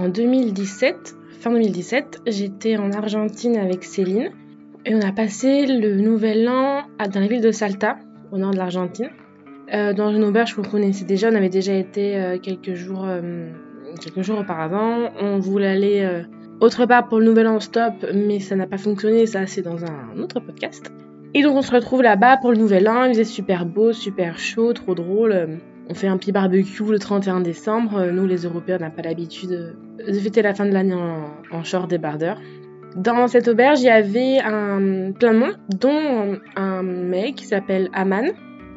[0.00, 4.30] En 2017, fin 2017, j'étais en Argentine avec Céline
[4.86, 7.98] et on a passé le nouvel an dans la ville de Salta,
[8.32, 9.10] au nord de l'Argentine.
[9.74, 13.50] Euh, dans une auberge qu'on connaissait déjà, on avait déjà été euh, quelques jours euh,
[14.00, 15.10] quelques jours auparavant.
[15.20, 16.22] On voulait aller
[16.60, 19.84] autre part pour le nouvel an stop, mais ça n'a pas fonctionné, ça c'est dans
[19.84, 20.90] un autre podcast.
[21.34, 24.38] Et donc on se retrouve là-bas pour le nouvel an, il faisait super beau, super
[24.38, 25.58] chaud, trop drôle.
[25.90, 28.12] On fait un petit barbecue le 31 décembre.
[28.12, 29.74] Nous les Européens, on n'a pas l'habitude
[30.06, 32.38] de fêter la fin de l'année en, en short débardeur.
[32.94, 37.88] Dans cette auberge, il y avait un, plein de monde, dont un mec qui s'appelle
[37.92, 38.30] Aman,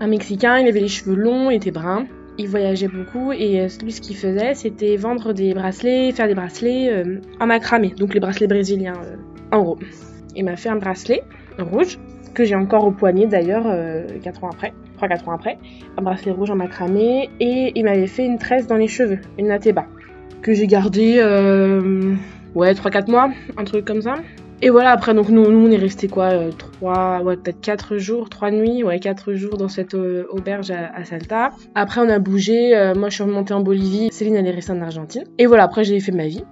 [0.00, 2.06] un Mexicain, il avait les cheveux longs, il était brun.
[2.38, 6.34] Il voyageait beaucoup et euh, lui, ce qu'il faisait, c'était vendre des bracelets, faire des
[6.34, 9.16] bracelets euh, en macramé, donc les bracelets brésiliens, euh,
[9.52, 9.78] en gros.
[10.34, 11.22] Il m'a fait un bracelet
[11.62, 11.98] rouge,
[12.34, 13.64] que j'ai encore au poignet d'ailleurs,
[14.22, 15.58] 4 ans après, 3-4 ans après.
[15.96, 19.46] Un bracelet rouge en macramé et il m'avait fait une tresse dans les cheveux, une
[19.46, 19.86] nateba,
[20.42, 21.20] que j'ai gardée,
[22.54, 24.16] ouais, 3-4 mois, un truc comme ça.
[24.62, 26.30] Et voilà, après, donc nous, nous on est resté quoi
[26.78, 30.70] 3, euh, ouais, peut-être 4 jours, 3 nuits, ouais, 4 jours dans cette euh, auberge
[30.70, 31.50] à, Salta.
[31.74, 34.72] Après, on a bougé, euh, moi je suis remontée en Bolivie, Céline elle est restée
[34.72, 35.24] en Argentine.
[35.38, 36.44] Et voilà, après j'ai fait ma vie.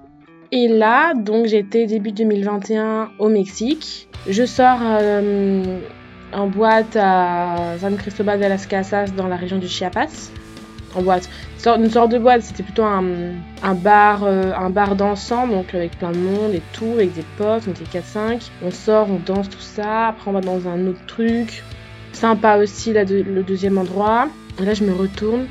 [0.55, 4.06] Et là, donc j'étais début 2021 au Mexique.
[4.28, 4.81] Je sors
[6.33, 10.31] en boîte à San Cristobal de las Casas dans la région du Chiapas
[10.94, 11.28] en boîte.
[11.64, 16.12] Une sorte de boîte, c'était plutôt un, bar, euh, un bar dansant, donc avec plein
[16.12, 18.50] de monde et tout, avec des potes, on était 4-5.
[18.62, 21.62] On sort, on danse tout ça, après on va dans un autre truc.
[22.12, 24.28] Sympa aussi là, le deuxième endroit.
[24.61, 25.47] Et là je me retourne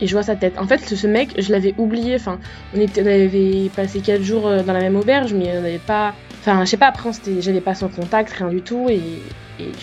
[0.00, 0.58] et je vois sa tête.
[0.58, 2.14] En fait, ce mec, je l'avais oublié.
[2.16, 2.38] Enfin,
[2.74, 6.14] on, avait passé 4 jours euh, dans la même auberge, mais on n'avait pas.
[6.40, 9.00] Enfin, je sais pas, après, j'avais pas son contact, rien du tout, et,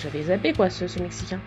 [0.01, 1.39] j'avais zappé, quoi, ce, Mexicain.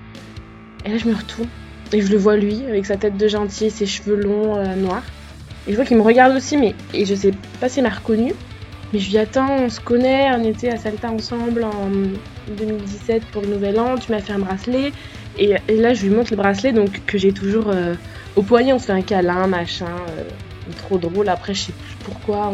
[0.85, 1.49] Et là, je me retourne.
[1.93, 5.03] Et je le vois lui, avec sa tête de gentil ses cheveux longs euh, noirs.
[5.67, 8.33] Et je vois qu'il me regarde aussi, mais et je sais pas s'il m'a reconnu.
[8.93, 11.91] Mais je lui attends, on se connaît, on était à Salta ensemble en
[12.57, 14.93] 2017 pour le nouvel an, tu m'as fait un bracelet.
[15.39, 17.95] Et, là, je lui montre le bracelet donc que j'ai toujours euh,
[18.37, 19.87] au poignet, on se fait un câlin, machin.
[19.87, 20.25] Euh,
[20.77, 21.29] trop drôle.
[21.29, 22.53] Après, je sais plus pourquoi,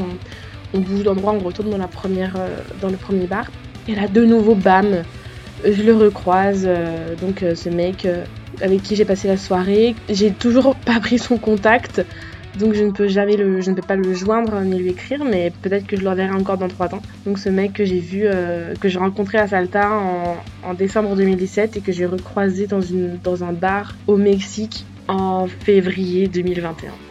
[0.74, 2.34] on, bouge d'endroit, on retourne dans, la première,
[2.80, 3.46] dans le premier bar.
[3.88, 5.02] Et là, de nouveau, bam,
[5.64, 6.68] je le recroise.
[7.20, 8.06] donc, ce mec
[8.60, 9.94] avec qui j'ai passé la soirée.
[10.08, 12.04] J'ai toujours pas pris son contact,
[12.58, 15.24] donc je ne peux jamais le, je ne peux pas le joindre ni lui écrire,
[15.24, 17.02] mais peut-être que je le reverrai encore dans 3 ans.
[17.24, 21.14] Donc ce mec que j'ai vu, euh, que j'ai rencontré à Salta en, en, décembre
[21.16, 27.05] 2017 et que j'ai recroisé dans, une, dans un bar au Mexique en février 2021.